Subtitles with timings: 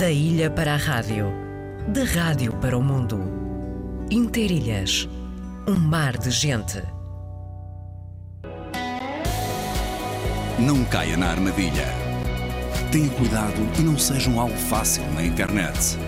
[0.00, 1.30] Da ilha para a rádio,
[1.88, 3.20] da rádio para o mundo.
[4.10, 5.06] Interilhas,
[5.68, 6.82] um mar de gente.
[10.58, 11.84] Não caia na armadilha.
[12.90, 15.98] Tenha cuidado e não seja um alvo fácil na internet.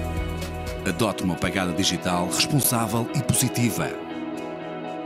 [0.88, 3.90] Adote uma pegada digital responsável e positiva.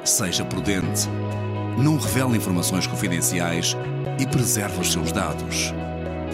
[0.04, 1.08] Seja prudente.
[1.76, 3.76] Não revele informações confidenciais
[4.20, 5.74] e preserve os seus dados.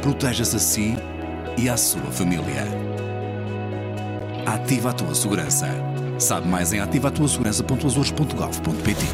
[0.03, 0.97] Proteja-se a si
[1.63, 2.67] e à sua família.
[4.45, 5.69] Ativa a tua segurança.
[6.19, 9.07] Sabe mais em ativatuasegurança.azores.gov.pt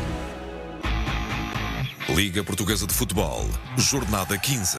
[2.14, 3.46] Liga Portuguesa de Futebol,
[3.77, 4.78] Jornada 15.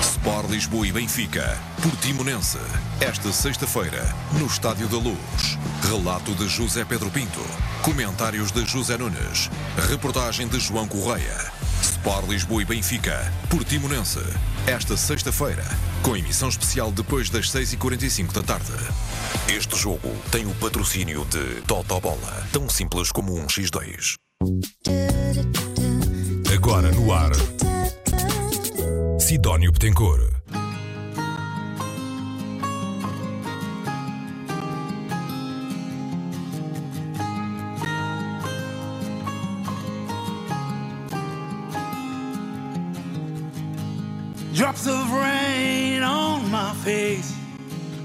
[0.00, 2.56] Sport Lisboa e Benfica, Portimonense,
[2.98, 4.02] esta sexta-feira,
[4.38, 5.58] no Estádio da Luz.
[5.82, 7.44] Relato de José Pedro Pinto,
[7.82, 9.50] comentários de José Nunes,
[9.90, 11.63] reportagem de João Correia.
[11.84, 14.18] Sport Lisboa e Benfica, Portimonense,
[14.66, 15.64] esta sexta-feira,
[16.02, 18.72] com emissão especial depois das 6h45 da tarde.
[19.48, 24.14] Este jogo tem o patrocínio de Toto Bola, tão simples como um X2.
[26.54, 27.32] Agora no ar,
[29.20, 30.33] Sidónio Betancourt.
[46.84, 47.34] Face.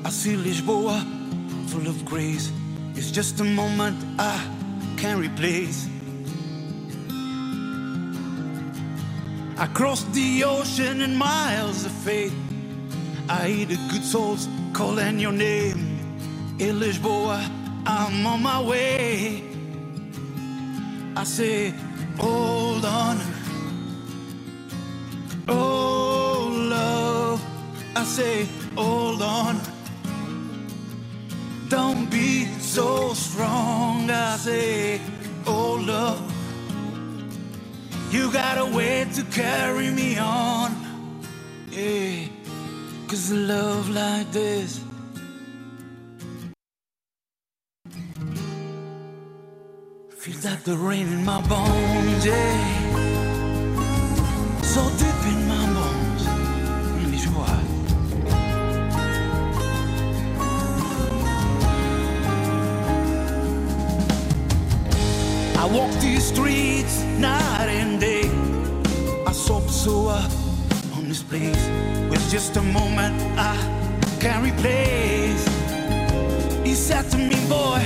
[0.06, 0.98] I see Lisboa
[1.70, 2.50] full of grace.
[2.96, 4.38] It's just a moment I
[4.96, 5.90] can't replace.
[9.58, 12.34] I crossed the ocean in miles of faith.
[13.28, 15.80] I hear the good souls calling your name.
[16.60, 17.40] In Lisboa,
[17.86, 19.44] I'm on my way.
[21.18, 21.74] I say,
[22.18, 23.18] hold on.
[25.50, 27.44] Oh, love.
[27.96, 28.48] I say,
[28.84, 29.60] hold on.
[31.70, 34.10] Don't be so strong.
[34.10, 35.02] I say,
[35.46, 36.22] oh, love.
[38.12, 40.70] You got a way to carry me on.
[41.70, 42.28] Yeah.
[43.08, 44.82] Cause love like this.
[50.18, 53.00] Feels like the rain in my bones, yeah.
[54.62, 54.82] So
[72.54, 73.56] just a moment I
[74.20, 75.46] can't replace.
[76.64, 77.80] He said to me, boy,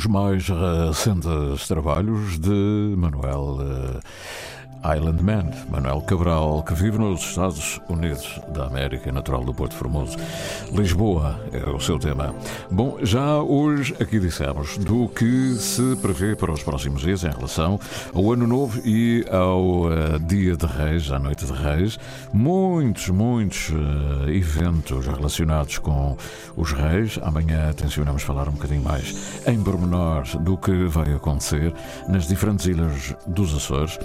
[0.00, 4.00] dos mais recentes trabalhos de Manuel eh,
[4.84, 10.16] Island Man, Manuel Cabral, que vive nos Estados Unidos da América, natural do Porto Formoso.
[10.72, 12.34] Lisboa é o seu tema.
[12.70, 17.78] Bom, já hoje aqui dissemos do que se prevê para os próximos dias em relação
[18.14, 21.98] ao Ano Novo e ao eh, Dia de Reis, à Noite de Reis.
[22.32, 26.16] Muitos, muitos eh, eventos relacionados com
[26.56, 27.18] os Reis.
[27.22, 31.74] Amanhã tencionamos falar um bocadinho mais em pormenor do que vai acontecer
[32.08, 33.98] nas diferentes ilhas dos Açores.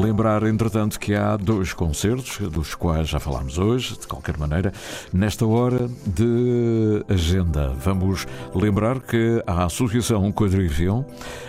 [0.00, 4.72] Lembrar, entretanto, que há dois concertos, dos quais já falámos hoje, de qualquer maneira,
[5.12, 7.72] nesta hora de agenda.
[7.78, 11.04] Vamos lembrar que a Associação Quadrivion,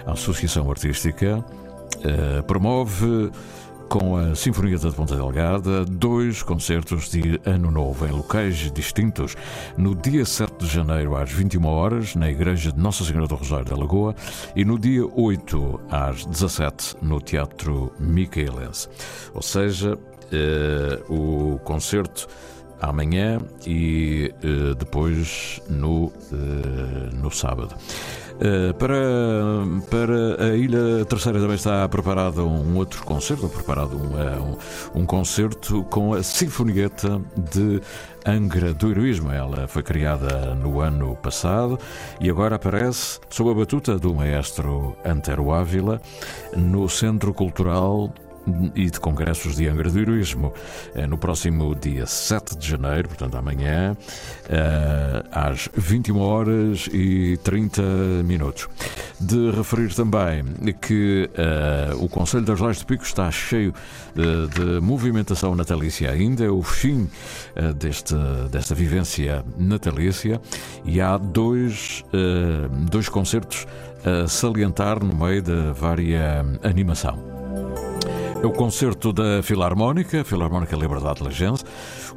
[0.06, 3.32] a Associação Artística, uh, promove
[3.90, 9.36] com a Sinfonia da Ponta Delgada, dois concertos de Ano Novo em locais distintos.
[9.78, 13.66] No dia 7 de janeiro, às 21 horas, na Igreja de Nossa Senhora do Rosário
[13.66, 14.16] da Lagoa,
[14.56, 18.90] e no dia 8, às 17, no Teatro Micaelense.
[19.34, 19.98] Ou seja,
[20.32, 22.28] eh, o concerto
[22.90, 27.76] amanhã e eh, depois no, eh, no sábado.
[28.36, 28.98] Uh, para,
[29.90, 35.86] para a Ilha Terceira também está preparado um outro concerto, preparado um, um, um concerto
[35.86, 37.80] com a Sinfonieta de
[38.26, 39.32] Angra do Heroísmo.
[39.32, 41.80] Ela foi criada no ano passado
[42.20, 46.02] e agora aparece sob a batuta do maestro Antero Ávila
[46.58, 48.14] no Centro Cultural
[48.76, 50.54] e de congressos de Angra do Heroísmo
[50.94, 53.96] eh, no próximo dia 7 de janeiro, portanto amanhã,
[54.50, 57.82] eh, às 21 horas e 30
[58.24, 58.68] minutos.
[59.20, 60.44] De referir também
[60.82, 63.74] que uh, o Conselho das Lajes de Pico está cheio
[64.14, 67.10] de, de movimentação natalícia ainda, é o fim
[67.78, 68.14] deste,
[68.52, 70.42] desta vivência natalícia
[70.84, 72.04] e há dois,
[72.92, 73.66] dois concertos
[74.04, 77.35] a salientar no meio da vária animação.
[78.42, 81.64] É o concerto da Filarmónica, Filarmónica Liberdade de Lagense,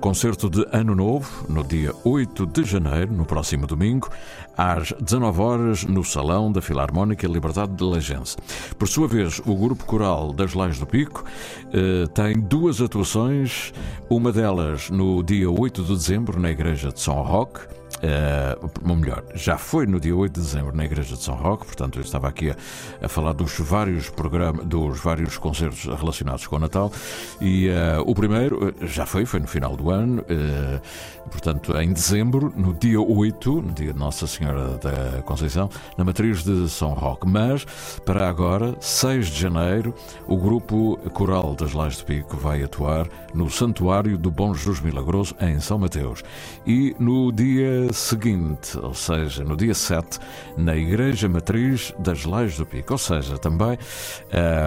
[0.00, 4.11] concerto de Ano Novo, no dia 8 de janeiro, no próximo domingo,
[4.56, 8.37] às 19 horas, no Salão da Filarmónica Liberdade de Lagense.
[8.76, 11.25] Por sua vez, o Grupo Coral das Lais do Pico
[11.73, 13.73] eh, tem duas atuações,
[14.11, 17.61] uma delas no dia 8 de dezembro, na Igreja de São Roque,
[17.99, 21.67] Uh, ou melhor, já foi no dia 8 de dezembro na Igreja de São Roque,
[21.67, 22.56] portanto eu estava aqui a,
[23.03, 26.93] a falar dos vários programas, dos vários concertos relacionados com o Natal.
[27.41, 31.93] E uh, o primeiro eh, já foi, foi no final do ano, uh, portanto em
[31.93, 36.91] dezembro, no dia 8, no dia de Nossa Senhora da Conceição, na matriz de São
[36.91, 37.67] Roque, mas
[38.05, 39.93] para agora, 6 de janeiro,
[40.27, 45.35] o grupo Coral das Lajes de Pico vai atuar no Santuário do Bom Jesus Milagroso
[45.41, 46.23] em São Mateus.
[46.67, 50.19] E no dia seguinte, ou seja, no dia 7,
[50.56, 52.93] na Igreja Matriz das Lajes do Pico.
[52.93, 53.79] Ou seja, também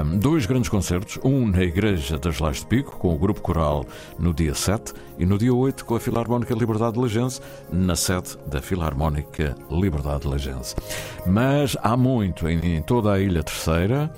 [0.06, 3.86] um, dois grandes concertos, um na Igreja das Lajes do Pico, com o grupo coral
[4.18, 7.42] no dia 7, e no dia 8 com a Filarmónica Liberdade de Lagense,
[7.72, 10.76] na sede da Filarmónica Liberdade de Lagense.
[11.26, 14.12] Mas há muito em, em toda a Ilha Terceira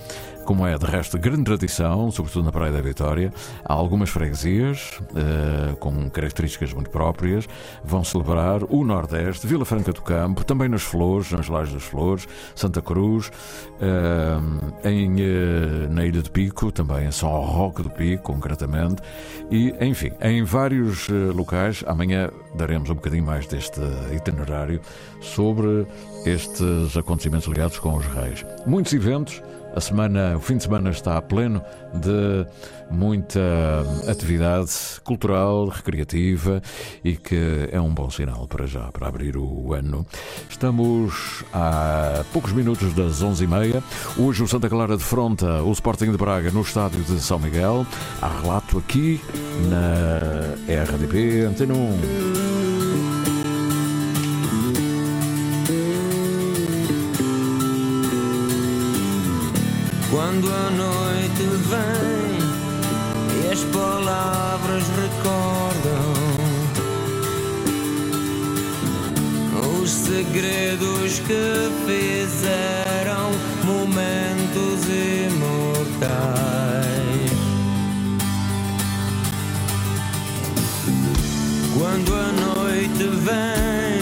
[0.44, 5.76] como é de resto grande tradição, sobretudo na Praia da Vitória, há algumas freguesias uh,
[5.78, 7.48] com características muito próprias,
[7.84, 12.28] vão celebrar o Nordeste, Vila Franca do Campo, também nas Flores, nas Lajes das Flores,
[12.56, 13.32] Santa Cruz,
[13.80, 19.02] uh, em, uh, na Ilha do Pico, também em São Roque do Pico, concretamente,
[19.50, 21.84] e enfim, em vários locais.
[21.88, 23.80] Amanhã daremos um bocadinho mais deste
[24.14, 24.82] itinerário
[25.22, 25.88] sobre
[26.26, 28.46] estes acontecimentos ligados com os reis.
[28.66, 29.42] Muitos eventos
[29.76, 32.46] a semana, o fim de semana está pleno de
[32.90, 33.40] muita
[34.08, 34.72] atividade
[35.04, 36.62] cultural, recreativa
[37.04, 40.06] e que é um bom sinal para já, para abrir o ano.
[40.50, 43.82] Estamos a poucos minutos das 11h30.
[44.18, 47.86] Hoje o Santa Clara defronta o Sporting de Braga no estádio de São Miguel.
[48.22, 49.20] Há relato aqui
[49.70, 52.53] na RDP Antena 1.
[60.34, 62.40] Quando a noite vem
[63.40, 66.14] e as palavras recordam
[69.80, 73.30] os segredos que fizeram
[73.64, 74.88] momentos
[75.30, 76.02] imortais.
[81.78, 84.02] Quando a noite vem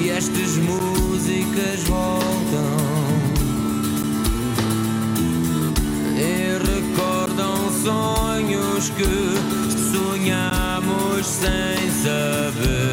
[0.00, 2.33] e estas músicas voltam.
[8.90, 9.04] Que
[9.92, 12.83] sonhamos sem saber.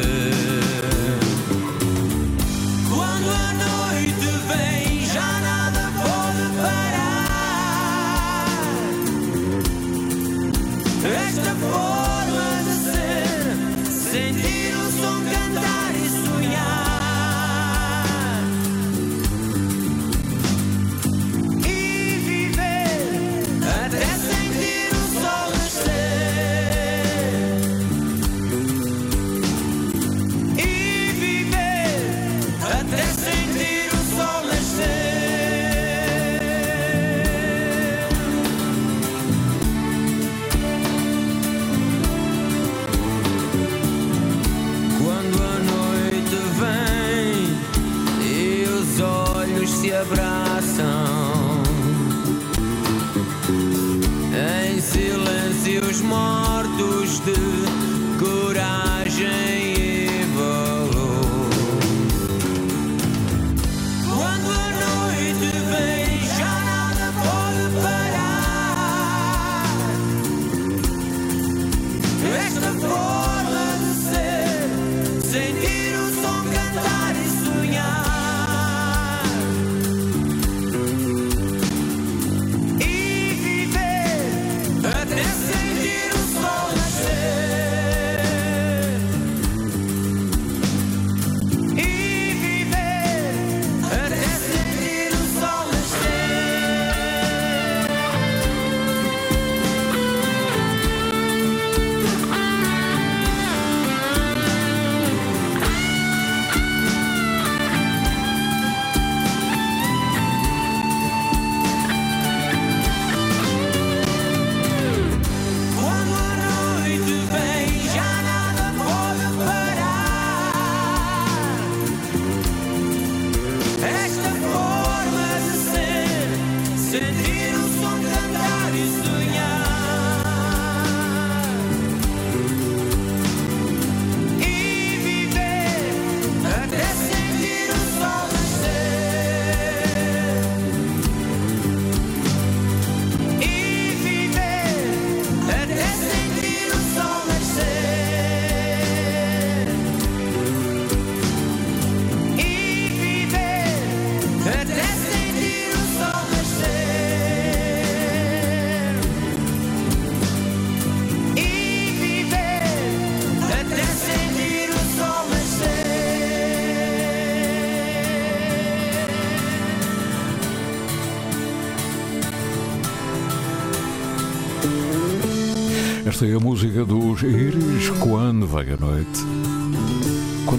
[176.22, 179.41] Esta é a música dos Íris quando vai a noite.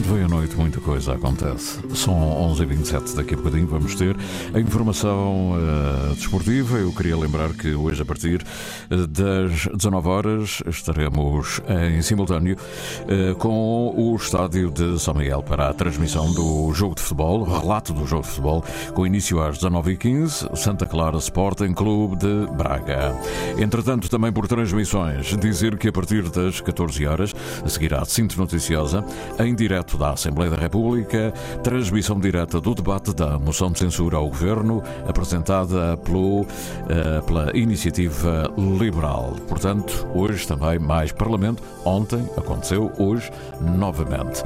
[0.04, 1.80] Quando vem a noite, muita coisa acontece.
[1.96, 2.14] São
[2.54, 4.18] 11h27, daqui a bocadinho vamos ter
[4.54, 6.78] a informação uh, desportiva.
[6.78, 8.44] Eu queria lembrar que hoje, a partir
[8.90, 15.70] eh, das 19 horas, estaremos em simultâneo uh, com o estádio de São Miguel para
[15.70, 20.54] a transmissão do jogo de futebol, relato do jogo de futebol, com início às 19h15,
[20.58, 23.16] Santa Clara Sporting Clube de Braga.
[23.58, 27.34] Entretanto, também por transmissões, dizer que a partir das 14 horas,
[27.64, 29.06] a seguir à Cinto Noticiosa,
[29.40, 31.34] em direto da Assembleia da República,
[31.64, 36.46] transmissão direta do debate da moção de censura ao governo, apresentada pelo,
[36.90, 39.36] eh, pela Iniciativa Liberal.
[39.48, 41.64] Portanto, hoje também mais Parlamento.
[41.86, 44.44] Ontem aconteceu, hoje novamente.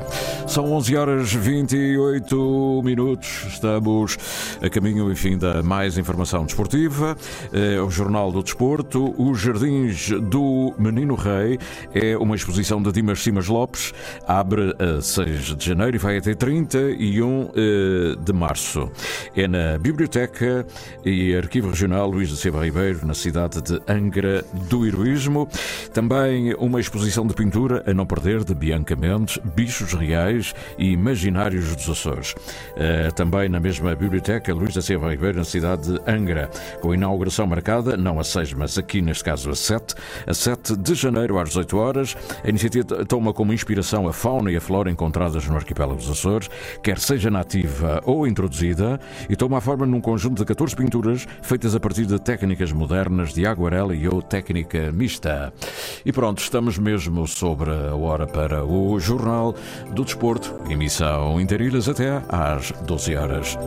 [0.48, 3.46] São 11 horas 28 minutos.
[3.48, 4.18] Estamos
[4.62, 7.16] a caminho, enfim, da mais informação desportiva.
[7.52, 9.14] É o Jornal do Desporto.
[9.18, 11.60] Os Jardins do Menino Rei
[11.94, 13.94] é uma exposição de Dimas Simas Lopes.
[14.28, 18.92] Abre a 6 de janeiro e vai até 31 eh, de março.
[19.36, 20.66] É na Biblioteca
[21.06, 25.48] e Arquivo Regional Luís de Seba Ribeiro, na cidade de Angra do Heroísmo.
[25.94, 31.76] Também uma exposição de pintura a não perder de Bianca Mendes, Bichos Reais e Imaginários
[31.76, 32.36] dos Açores.
[32.76, 36.50] Eh, também na mesma Biblioteca Luís da Silva Ribeiro, na cidade de Angra,
[36.82, 40.96] com inauguração marcada, não a 6, mas aqui neste caso a 7, a 7 de
[40.96, 42.18] janeiro às 18 horas.
[42.44, 46.10] A iniciativa toma como inspiração a fauna e a flora encontradas encontradas no arquipélago dos
[46.10, 46.50] Açores,
[46.82, 51.76] quer seja nativa ou introduzida, e toma a forma num conjunto de 14 pinturas feitas
[51.76, 55.54] a partir de técnicas modernas de aguarela e ou técnica mista.
[56.06, 59.54] E pronto, estamos mesmo sobre a hora para o Jornal
[59.94, 63.58] do Desporto, emissão interilhas até às 12 horas.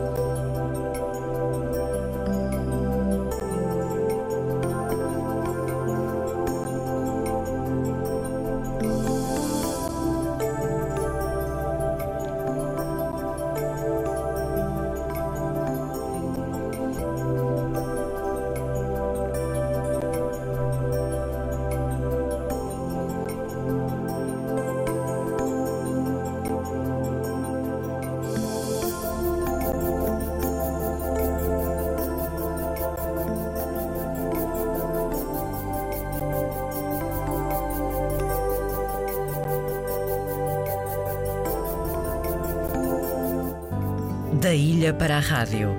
[45.31, 45.69] Rádio,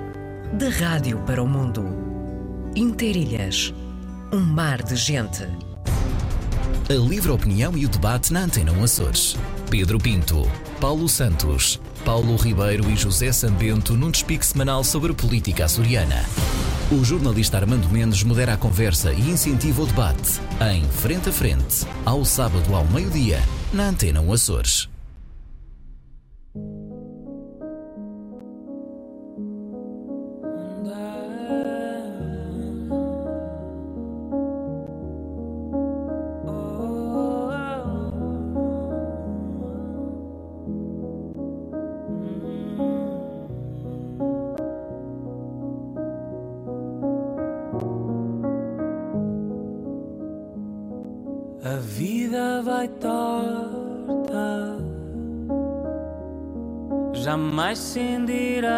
[0.53, 1.85] da rádio para o mundo.
[2.75, 3.71] Interilhas,
[4.31, 5.43] um mar de gente.
[6.89, 9.37] A livre opinião e o debate na Antena Açores.
[9.69, 16.25] Pedro Pinto, Paulo Santos, Paulo Ribeiro e José Sambento num despique semanal sobre política açoriana.
[16.91, 20.41] O jornalista Armando Mendes modera a conversa e incentiva o debate
[20.73, 23.39] em Frente a Frente, ao sábado ao meio-dia,
[23.71, 24.92] na Antena 1 Açores.
[57.23, 58.73] Jamais sem direita.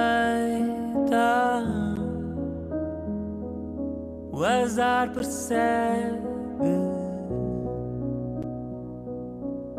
[4.31, 6.21] O azar persegue,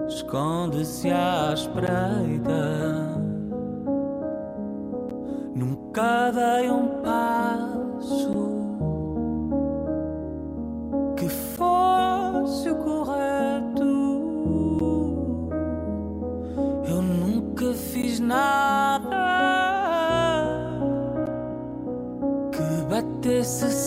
[0.09, 3.21] esconde-se à espreita.
[5.55, 8.35] Nunca dei um passo
[11.17, 12.77] que fosse o
[23.47, 23.86] Jesus.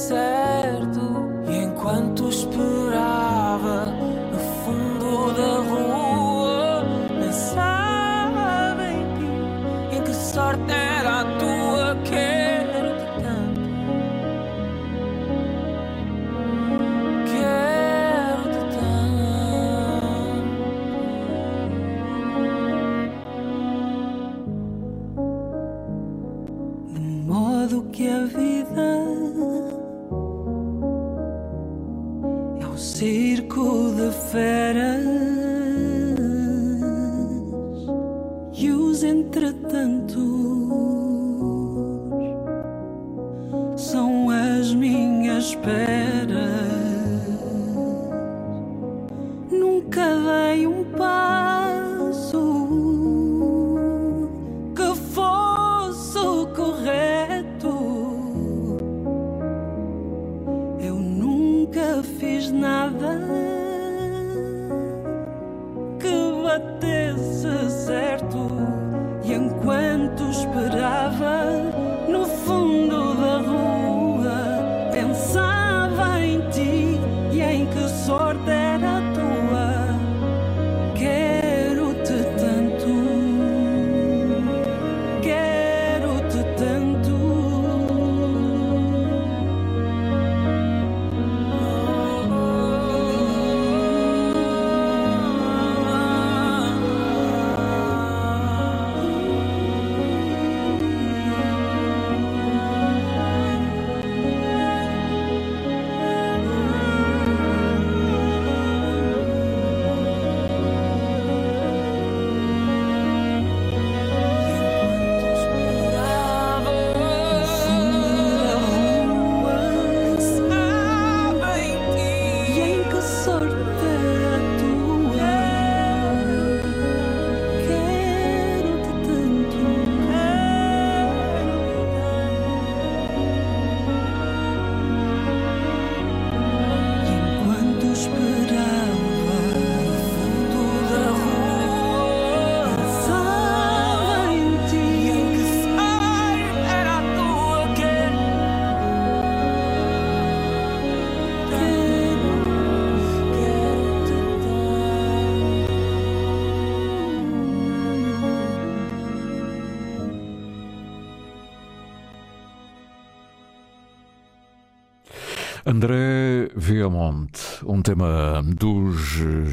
[165.70, 168.98] André Viamonte, um tema dos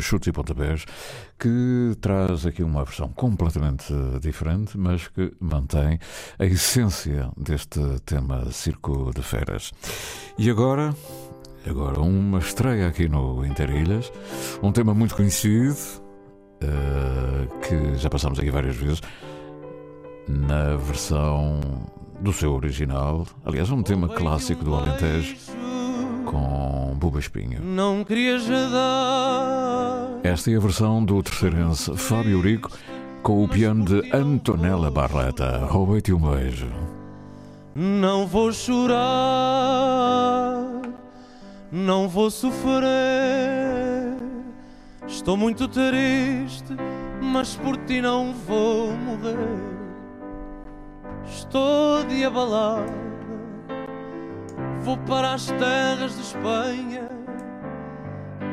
[0.00, 0.87] chutes e pontapés
[1.38, 5.98] que traz aqui uma versão completamente diferente, mas que mantém
[6.38, 9.72] a essência deste tema Circo de Feras.
[10.38, 10.96] E agora,
[11.68, 14.11] agora uma estreia aqui no Interilhas,
[14.62, 15.76] um tema muito conhecido,
[16.62, 19.02] eh, que já passamos aqui várias vezes,
[20.26, 21.61] na versão
[22.22, 25.37] do seu original, aliás, um tema clássico do Alentejo
[26.26, 27.62] com Buba Espinho.
[27.62, 32.70] Não querias dar Esta é a versão do terceirense Fábio Rico
[33.22, 35.64] com o piano de Antonella Barletta.
[35.66, 36.68] Roubei-te um beijo.
[37.74, 38.96] Não vou chorar,
[41.70, 42.86] não vou sofrer.
[45.06, 46.74] Estou muito triste,
[47.22, 49.76] mas por ti não vou morrer.
[51.28, 52.92] Estou de abalada,
[54.87, 57.09] Vou para as terras de Espanha,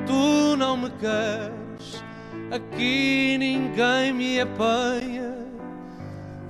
[0.07, 2.03] tu não me queres,
[2.49, 5.35] aqui ninguém me apanha,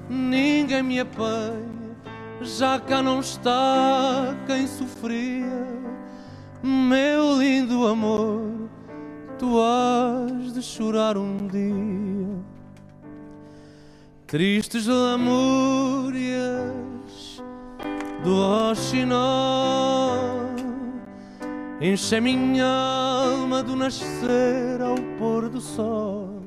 [0.10, 1.98] ninguém me apanha,
[2.40, 5.68] já cá não está quem sofria,
[6.64, 8.70] meu lindo amor,
[9.38, 12.42] tu has de chorar um dia.
[14.28, 16.83] Tristes lamúrias
[18.24, 20.24] do roxinol
[21.82, 26.42] Enche minha alma do nascer ao pôr do sol.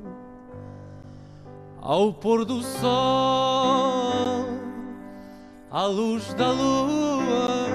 [1.82, 4.46] Ao pôr do sol
[5.70, 7.68] À luz da lua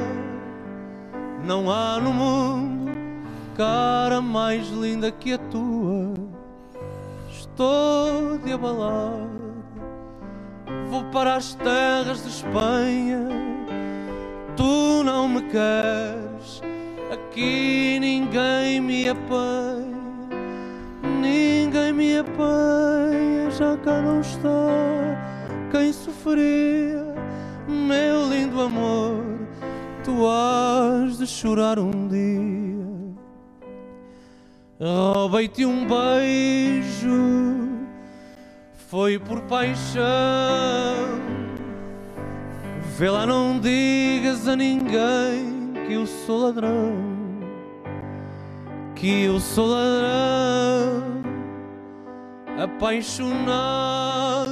[1.46, 2.82] Não há no mundo
[3.56, 6.14] cara mais linda que a tua.
[7.30, 9.28] Estou de abalar
[10.90, 13.51] Vou para as terras de Espanha.
[14.56, 16.62] Tu não me queres,
[17.12, 20.02] aqui ninguém me apanha.
[21.22, 24.50] Ninguém me apanha, já cá não está
[25.72, 27.16] quem sofria.
[27.68, 29.24] Meu lindo amor,
[30.04, 32.82] tu has de chorar um dia.
[34.80, 37.62] Roubei-te um beijo
[38.92, 40.02] foi por paixão.
[43.02, 46.94] Vê lá, não digas a ninguém que eu sou ladrão,
[48.94, 51.24] que eu sou ladrão,
[52.64, 54.52] apaixonado.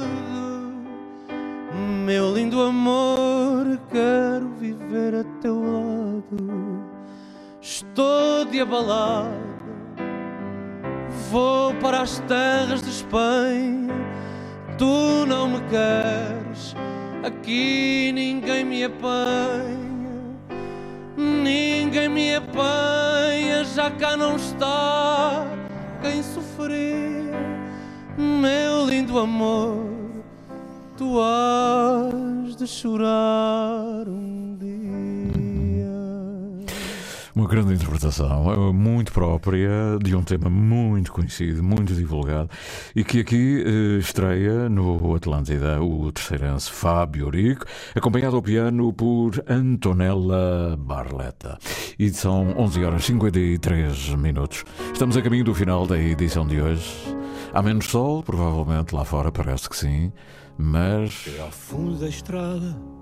[2.04, 6.84] Meu lindo amor, quero viver a teu lado.
[7.60, 9.30] Estou de abalado,
[11.30, 13.80] vou para as terras de Espanha
[14.80, 16.74] tu não me queres,
[17.22, 19.76] aqui ninguém me apanha,
[21.16, 25.46] ninguém me apanha, já cá não está
[26.02, 27.38] quem sofria,
[28.16, 29.86] meu lindo amor,
[30.96, 34.56] tu has de chorar um
[37.40, 42.50] Uma grande interpretação, é muito própria, de um tema muito conhecido, muito divulgado,
[42.94, 49.42] e que aqui eh, estreia no Atlântida o terceirense Fábio Rico, acompanhado ao piano por
[49.48, 51.58] Antonella Barletta.
[51.98, 54.62] E são 11 horas e 53 minutos.
[54.92, 56.94] Estamos a caminho do final da edição de hoje.
[57.54, 60.12] Há menos sol, provavelmente lá fora, parece que sim,
[60.58, 61.26] mas.
[61.40, 62.99] Ao fundo da estrada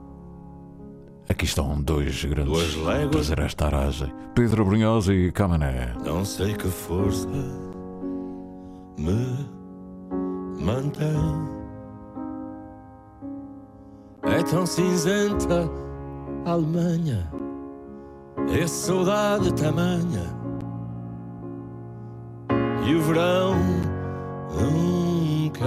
[1.28, 3.28] Aqui estão dois grandes Duas léguas.
[3.28, 4.12] fazer esta aragem.
[4.34, 5.94] Pedro Brunhosa e Camané.
[6.04, 7.28] Não sei que força
[8.98, 9.46] me
[10.58, 11.58] mantém.
[14.22, 15.70] É tão cinzenta
[16.44, 17.30] a Alemanha,
[18.52, 20.36] é saudade tamanha.
[22.86, 23.54] E o verão
[24.50, 25.66] nunca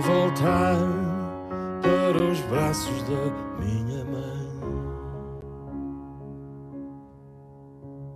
[0.00, 0.76] Voltar
[1.82, 4.50] para os braços da minha mãe.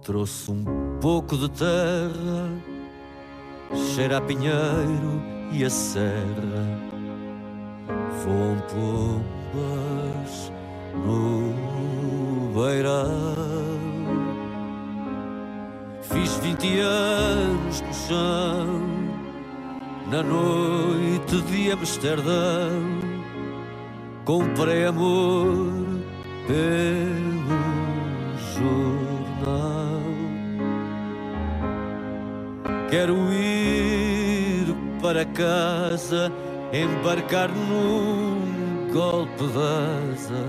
[0.02, 0.64] Trouxe um
[1.00, 2.50] pouco de terra,
[3.94, 6.80] cheira a pinheiro e a serra.
[8.24, 8.56] Voam
[9.52, 10.50] pombas
[11.04, 11.52] no
[12.54, 13.34] beirão.
[16.00, 19.03] Fiz vinte anos no chão
[20.06, 23.00] na noite de Amsterdão,
[24.24, 25.72] comprei amor
[26.46, 27.58] pelo
[28.54, 30.02] jornal.
[32.90, 36.30] Quero ir para casa,
[36.72, 40.44] embarcar num golpe de asa,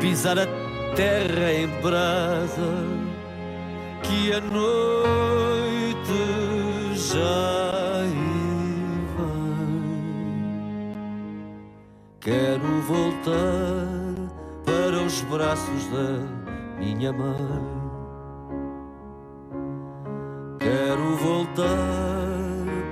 [0.00, 0.46] pisar a
[0.94, 2.84] terra em brasa,
[4.02, 4.98] que a noite
[6.94, 7.67] já
[12.28, 13.88] Quero voltar
[14.66, 17.64] para os braços da minha mãe.
[20.58, 21.64] Quero voltar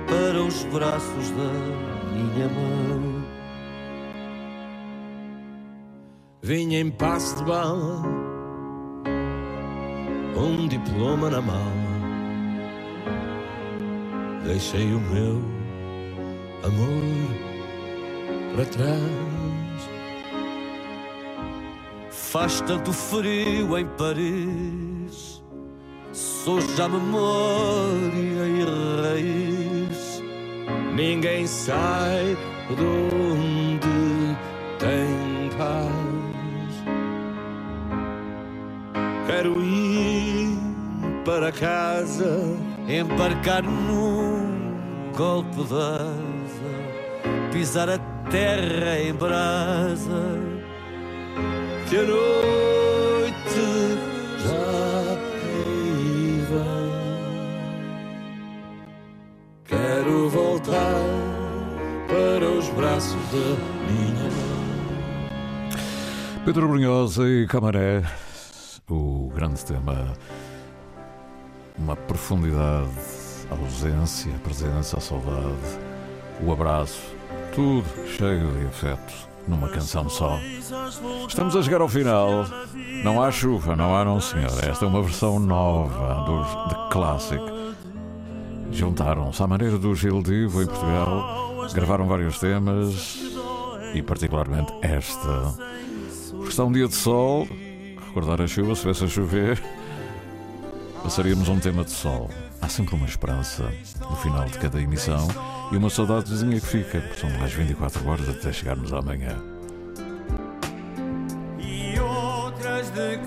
[0.07, 1.51] para os braços da
[2.15, 3.27] minha mãe.
[6.41, 8.01] vinha em passo de bala,
[10.35, 11.61] um diploma na mala.
[14.43, 15.41] Deixei o meu
[16.63, 17.56] amor
[18.57, 18.99] para trás.
[22.09, 25.43] Faz tanto frio em Paris,
[26.11, 28.65] sou já memória e
[29.03, 30.23] raiz.
[30.95, 32.35] Ninguém sai
[32.67, 34.35] de onde
[34.79, 35.93] tem paz.
[39.27, 40.57] Quero ir
[41.23, 42.41] para casa,
[42.89, 44.57] embarcar num
[45.15, 45.96] golpe d'asa,
[47.57, 47.97] pisar a
[48.29, 50.39] terra em brasa.
[51.89, 53.65] Que a noite
[54.45, 56.91] já aí vem.
[59.65, 61.01] Quero voltar
[62.07, 63.57] para os braços da
[63.91, 65.31] minha mãe.
[66.45, 68.03] Pedro Brunhosa e Camaré,
[68.87, 70.13] o grande tema,
[71.75, 72.87] uma profundidade,
[73.49, 75.79] a ausência, a presença, a saudade,
[76.39, 77.16] o abraço,
[77.53, 80.39] tudo cheio de afeto numa canção só.
[81.27, 82.45] Estamos a chegar ao final.
[83.03, 84.63] Não há chuva, não há não senhor.
[84.63, 87.41] Esta é uma versão nova dos The Classic.
[88.71, 93.19] Juntaram-se à maneira do Gil Divo em Portugal, gravaram vários temas
[93.93, 95.53] e particularmente esta.
[96.47, 97.47] Está um dia de sol,
[98.07, 99.63] recordar a chuva, se viesse a chover,
[101.01, 102.29] passaríamos um tema de sol.
[102.67, 103.63] Há sempre uma esperança
[104.01, 105.25] no final de cada emissão
[105.71, 109.37] e uma saudadezinha que fica, porque são mais 24 horas até chegarmos amanhã.
[111.57, 113.19] E outras de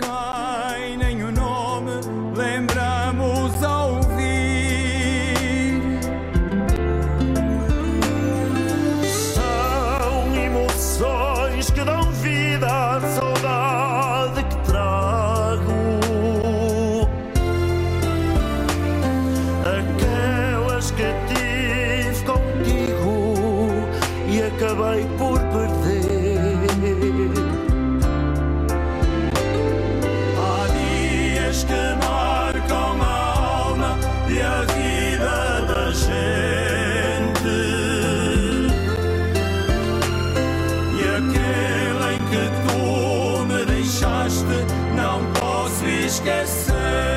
[46.10, 47.09] esquecer.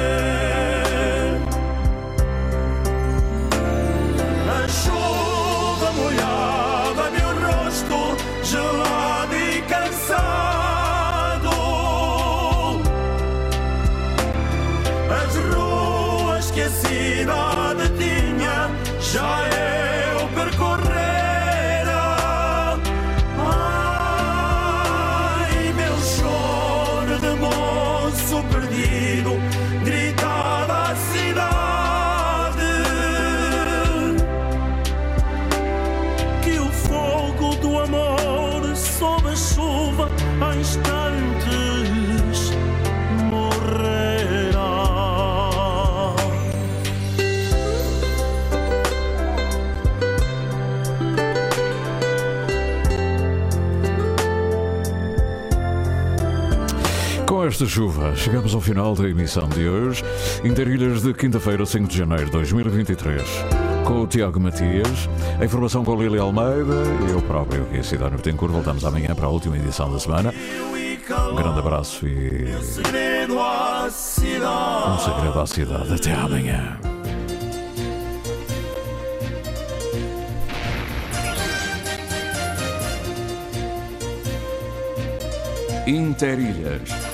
[57.46, 60.02] Esta chuva, chegamos ao final da emissão de hoje,
[60.46, 63.22] Interilhas de quinta-feira, 5 de janeiro de 2023.
[63.86, 67.84] Com o Tiago Matias, a informação com a Lili Almeida e eu próprio, que é
[67.84, 68.54] Cidade Betancourt.
[68.54, 70.34] Voltamos amanhã para a última edição da semana.
[70.34, 75.94] Um grande abraço e um segredo à cidade.
[75.94, 76.80] Até amanhã.
[85.86, 87.13] Interilhas.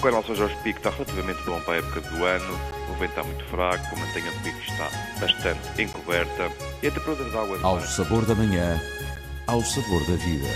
[0.00, 2.58] O canal São Jorge Pico está relativamente bom para a época do ano.
[2.88, 4.88] O vento está muito fraco, a mantenha do pico está
[5.20, 6.50] bastante encoberta
[6.82, 8.80] e a temperatura da água Ao mar sabor da manhã,
[9.46, 10.48] ao sabor da vida.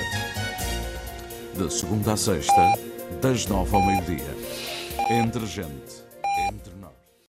[1.59, 2.73] De segunda a sexta,
[3.21, 4.35] das nove ao meio-dia.
[5.11, 6.04] Entre gente.